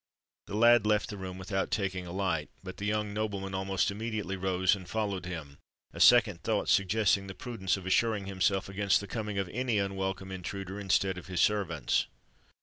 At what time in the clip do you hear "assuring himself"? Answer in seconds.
7.85-8.67